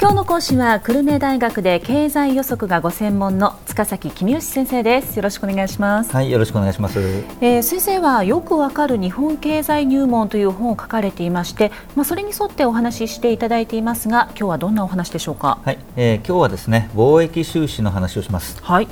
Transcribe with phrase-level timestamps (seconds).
[0.00, 5.16] 今日の講師は久留米大学で経済予測がご専門の塚崎公義先生です。
[5.16, 6.12] よろしくお願いします。
[6.12, 7.00] はいよろしくお願いします、
[7.40, 15.58] えー、先生はよくわかる日本経済入門という本を書かれていましてまあそれに沿ってお話ししていただいていますが今日はどんなお話でしょうか？
[15.64, 18.62] はい、えー、今日はですね貿易収支の話をします。
[18.62, 18.86] はい。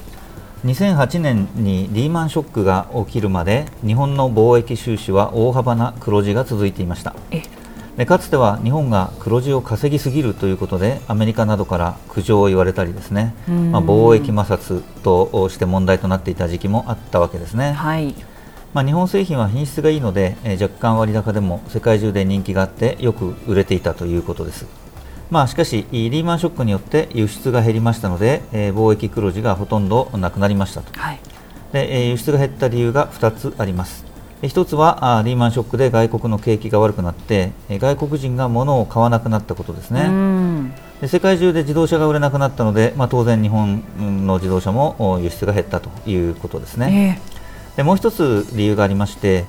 [0.64, 7.14] 2008年にリーマンショックが起きるまで日本の貿易収支は大幅な黒字が続いていました。
[7.30, 7.43] え
[7.97, 17.73] でかつては日本が黒字を稼ぎすぎるということでアメリカなどから苦情を言われたりですね、まあ、貿易摩擦として問題となっていた時期もあったわけですね。
[17.73, 18.14] はい
[18.75, 24.67] まあ、日本製品は品質がいいので、えー、若干割高でも世界中で人気があってよく売れていたということです。
[25.31, 31.21] まあ、しかし、リーマンショックによって輸出が減りましたので、えー、貿易黒字がほとんどなくなりましたと、はい、
[31.73, 34.05] でえー、輸出が減った理由が2つあります。
[34.42, 40.11] 一つはあリーマンショックで外国の景気が悪くなって外国人が物を買わなくなったことですね。
[41.00, 49.45] で世界中で自動車が売れなくなったので、まあ、当然日本の自動車も輸出が減ったということですね、えー、でもう一つ理由がありまして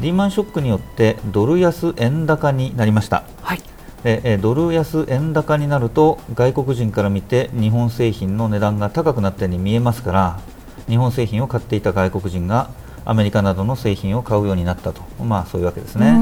[0.00, 3.62] リーマンショックによってドル安円高になりました、はい、
[4.02, 10.40] でドル安円高になると外国人から見て日本製品の値段が高くなったように見えますから
[10.88, 12.70] 日本製品を買っていた外国人が
[13.08, 16.14] アメリカなどの製品を買うようになったと、まあ、そういうわけですね。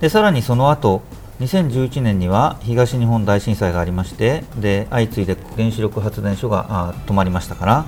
[0.00, 1.02] でさらにその後
[1.38, 7.84] 2011年には東日本大震災がありましてで相次いで原子力発電所が止まりましたから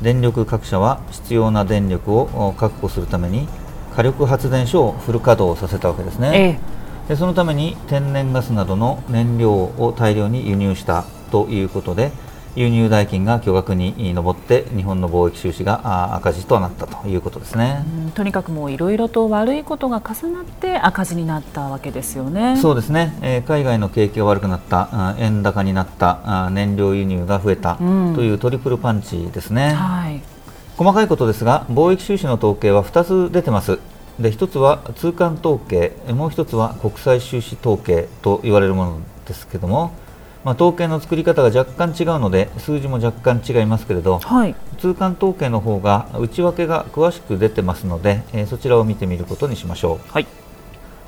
[0.00, 3.48] 電力各社は必要な電力を確保するために
[3.96, 12.12] 火力発電所をフル稼働させたわけですね、ええ、でそのために天然ガスなどの燃料を大量に輸入したということで
[12.58, 17.84] 輸入代金が巨額に上って日本の貿易収支が赤字となったということですね。
[18.16, 22.56] とにかくもういろいろと悪いことが重なって赤字になったわけですよね。
[22.60, 30.20] そうですね、えー、海外の景気が悪くなった円高になった燃料輸入が増えたというトリプルパンチですね、うんはい、
[30.76, 33.78] 細かいことですが貿易収支の統計は2つ出てます。
[34.18, 39.92] で1つは通関統計もう1つは国際収支統計と言われるものですけども
[40.44, 50.26] まあ、統計の作り方が若干違うので数字も若干違いますけれど、はい、通関統計の方が内訳が詳しく出てますので、えー、そちらを見てみることにしましょう、はい、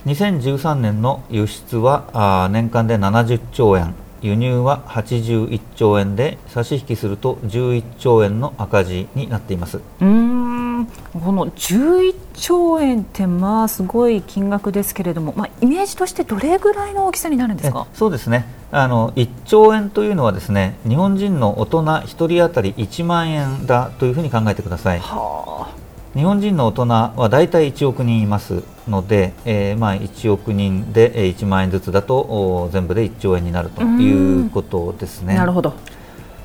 [0.07, 3.95] 2013年の輸出はあ年間で70兆円。
[4.23, 9.81] 輸入は81兆円で差し引きすると11兆円の赤字になっています。
[10.01, 10.50] うん
[10.87, 17.87] この11兆円ってまあすごい金額ですけれども、まあ、イメージとしてどれぐらいの大きさになるんですか？
[17.95, 18.47] そうですね。
[18.73, 25.01] あの1兆円というのはですね日本人の大人1人当たり1万円だというふうに考えてください。
[25.01, 25.81] はあ。
[26.15, 35.35] 日本人の大人は大体1億人いますので、えー、まあ1億人で1万円ずつだと全部で1兆円になるということですね。
[35.37, 35.73] なるほど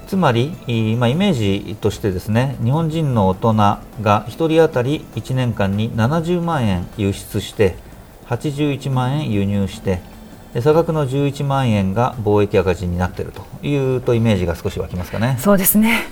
[0.08, 0.50] つまり、
[0.98, 7.76] まあ、イメージとしてですね日本人の大人が1人当たり1年間に70万円輸出して
[8.28, 10.02] 81万円輸入して
[10.62, 15.38] 差額の11万円が貿易赤字になっているというとイメージが少し湧きますかね。
[15.40, 16.08] そうですね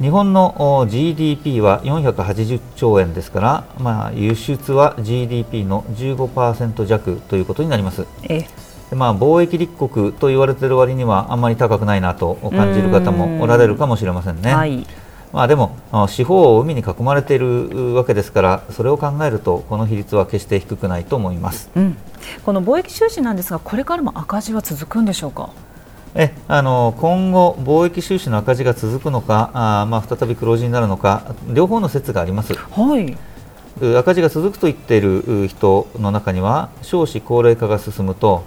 [0.00, 8.06] 日本の GDP は480兆円ですから、まあ、輸出は GDP の15%弱ということになります。
[8.22, 8.46] え
[8.92, 14.52] まあ、貿易立国と言われている割にはあんまり高くないなと感じる方もおられるかもしれませんね。
[14.52, 14.86] はい、
[15.32, 15.76] まあ、でも
[16.08, 21.96] 四方を海に囲まれているわけですからそれを考えるとこの比率は決して低くないと思います、うん、
[22.44, 25.50] この貿易収支なんですがこれからも赤字は続くんでしょうか？
[26.16, 33.16] えあの今後、貿易収支の赤字が続くのかあ、まあ、再び黒字になるのか両方の説があります、はい、
[33.96, 38.42] 赤字が続くと言っている人の中には少子高齢化が進むと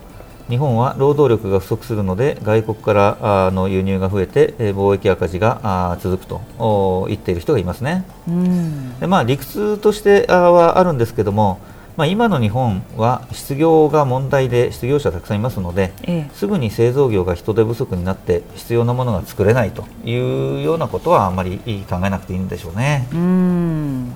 [0.49, 8.05] 日本は労働力が不足するので外国からの輸入が増えて貿易赤字が続くと言っている人がいますね。
[8.27, 11.59] うんでまあ、理屈としてはあるんですけども
[11.95, 23.07] まあ、今の日本は失業が問題で失業者たくさんいますので、ええ、すぐに製造業が人手不足になって必要なものが作れないというようなことはあまり考えなくていいんでしょうね。
[23.13, 24.13] うん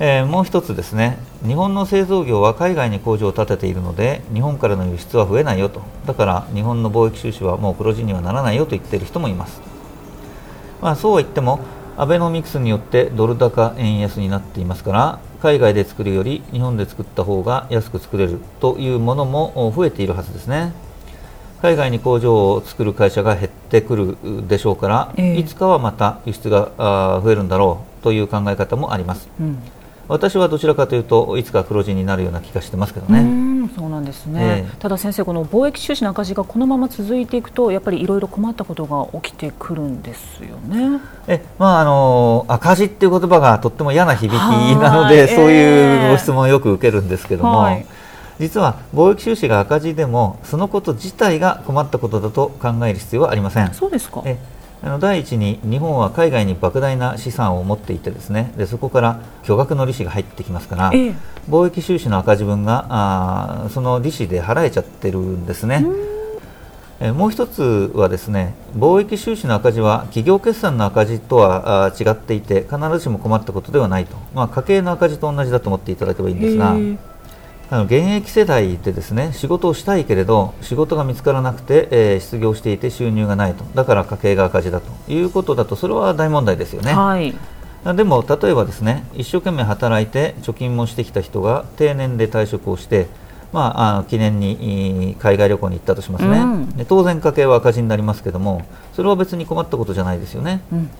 [0.00, 1.18] えー、もう一つですね。
[1.46, 5.82] 日本の製造業は海外に工場を建てているので日本からの輸出は増えないよと。
[6.08, 9.60] だから日本の貿易収支はもう黒字にはならないよと言っている人もいます、
[10.80, 11.60] まあ、そうは言っても
[11.98, 20.72] アベノミクスによってドル高円安になっていますから海外で作るより日本で作った方が安く作れるというものも増えているはずですね。
[21.60, 24.16] 海外に工場を作る会社が減ってくる
[24.46, 29.58] でしょうから、えー、いつかはまた輸出が増えるんだろうという考え方もあります、うん、
[30.08, 33.48] 私はどちらかというといつか黒字になるような気がしてますけどね。
[33.76, 41.00] そうなんですね、えー、ただ先生、この貿易収支の赤字がこのまま続いていくと、やっぱりいろいろ困ったことが起きてくるんですよね。
[41.26, 47.58] え、まあ、あの赤字っていう言葉がとっても嫌な響きなので、そういうご質問をよく受けるんですけども。
[47.58, 47.86] はい。
[48.40, 53.74] 実は貿易収支が赤字でもそのこと自体が困ったことだと考える必要はありません。
[53.74, 54.22] そうですか。
[54.24, 54.38] え
[54.82, 61.14] あの第一に日本は海外に莫大な資産を持っていてですねでそこから巨額の利子が入ってきますから、ええ、
[61.48, 65.84] 貿易収支の赤字分があその利子で払えちゃってるんですね。
[67.00, 76.76] えもう一つはですね貿易収支の赤字は企業決算の赤字とは違っていて必ずしも困ったことではないと、まあ、家計の赤字と同じだと思っていただければいいんですが。
[77.70, 83.64] あの現役世代でですね仕事をしたいけれど仕事が見つからなくて、えー、失業していて収入がないと。
[83.74, 86.92] だから家計が赤字だということだとそれは大問題ですよね。
[86.92, 87.34] はい。
[87.84, 93.06] でも例えばですね一生懸命働いて貯金もしてきた人が定年で退職をして、
[93.52, 98.62] まあ、あの記念に海外旅行に行ったとしますね、うん、当然家計は赤字になりますけども
[98.92, 100.60] それは別に困ったことじゃないですよね。
[100.72, 100.90] うん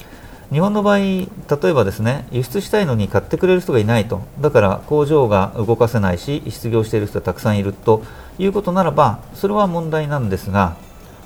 [0.50, 1.28] 日本の場合、例
[1.64, 4.22] えばですね輸出したいのに買ってくれる人がいないと。
[4.40, 8.02] だから工場が動かせないし失業している人がたくさんいると。
[8.38, 10.76] いうことならばそれは問題なんですが、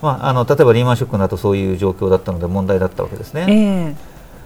[0.01, 3.47] まあ、あの例えばリーマンショックの後そういう状況だったので問題だったわけですね。
[3.49, 3.95] え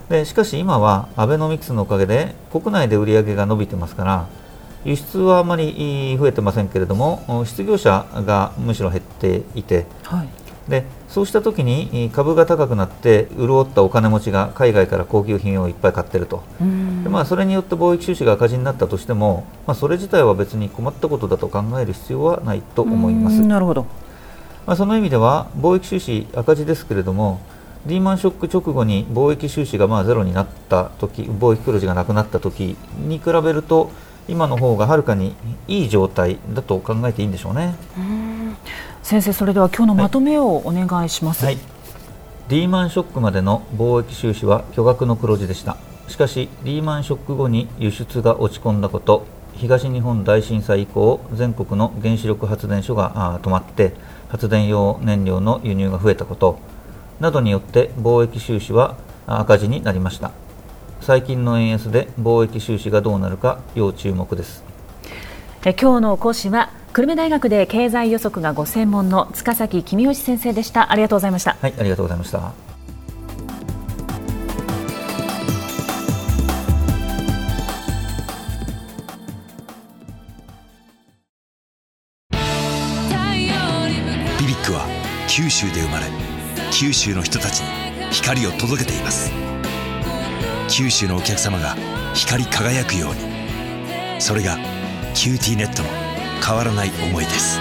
[0.08, 4.26] ー、でしかし今はアベノミクスのおかげで国内で売り上げが伸びてますから
[4.84, 10.28] 輸出はあまり増えてませんけれども失業者がむしろ減っていて、はい、
[10.68, 16.42] でそうした時に株が高くなって潤ったお金持ちが海外から高級品をいっぱい買ってると。
[16.58, 23.40] で、まあ、それによって貿易収支が赤字になったとしても、まあ、それ自体は別に困ったことだと考える必要はないと思います。
[23.42, 23.86] なるほど、
[24.66, 27.40] まあ、その意味では貿易収支赤字ですけれども
[27.86, 33.90] リーマンショック直後に貿易収支がまあゼロになった時貿易黒字がなくなった時に比べると
[34.28, 35.36] 今の方がはるかに
[35.68, 37.76] いい状態だと考えていいんでしょうね。
[39.06, 41.58] 先生それでは今日のまとめをお願いします、はい、
[42.48, 45.76] リーマンショックまでの貿易収支は巨額の黒字でした。
[46.08, 49.24] しかしリーマンショック後に輸出が落ち込んだこと
[49.54, 53.92] 東日本大震災以降全国の原子力発電所が止まって
[54.28, 56.58] 発電用燃料の輸入が増えたこと
[57.20, 58.96] などによって貿易収支は
[59.28, 60.32] 赤字になりました。
[61.00, 64.64] 最近の円安で貿易収支がどうなるか要注目です。
[65.64, 70.90] え今日の講師は久留米大学で経済予測がご専門の塚崎公義先生でした。
[70.90, 71.54] ありがとうございました。
[71.60, 72.54] はいありがとうございました。
[84.40, 84.86] BBIQ は
[85.28, 86.06] 九州で生まれ
[86.72, 87.66] 九州の人たちに
[88.10, 89.30] 光を届けています。
[90.70, 91.76] 九州のお客様が
[92.14, 94.18] 光り輝くように。
[94.18, 94.56] それが
[95.12, 96.05] QTnet の
[96.44, 97.58] 変わらない思いです。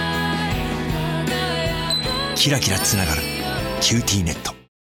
[2.34, 4.55] キラキラつながる「QTnet」